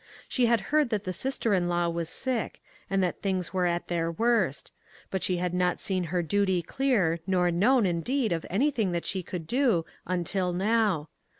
She 0.27 0.47
had 0.47 0.61
heard 0.73 0.89
that 0.89 1.03
the 1.03 1.13
sister 1.13 1.53
in 1.53 1.69
law 1.69 1.87
was 1.87 2.09
sick, 2.09 2.59
and 2.89 3.03
that 3.03 3.21
things 3.21 3.53
were 3.53 3.67
at 3.67 3.87
their 3.87 4.11
worst, 4.11 4.71
but 5.11 5.21
she 5.21 5.37
had 5.37 5.53
not 5.53 5.79
seen 5.79 6.05
her 6.05 6.23
duty 6.23 6.63
clear, 6.63 7.19
nor 7.27 7.51
known, 7.51 7.85
indeed, 7.85 8.31
of 8.31 8.43
anything 8.49 8.93
that 8.93 9.05
she 9.05 9.21
could 9.21 9.45
do 9.45 9.85
until 10.07 10.53
now. 10.53 11.07